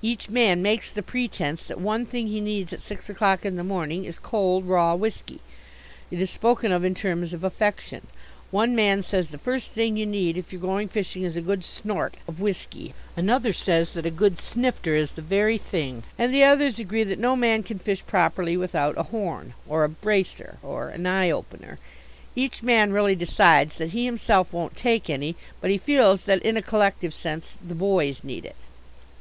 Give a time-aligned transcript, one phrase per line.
[0.00, 3.64] Each man makes the pretence that one thing he needs at six o'clock in the
[3.64, 5.40] morning is cold raw whisky.
[6.08, 8.06] It is spoken of in terms of affection.
[8.52, 11.64] One man says the first thing you need if you're going fishing is a good
[11.64, 16.44] "snort" of whisky; another says that a good "snifter" is the very thing; and the
[16.44, 20.90] others agree that no man can fish properly without "a horn," or a "bracer" or
[20.90, 21.80] an "eye opener."
[22.36, 25.34] Each man really decides that he himself won't take any.
[25.60, 28.54] But he feels that, in a collective sense, the "boys" need it.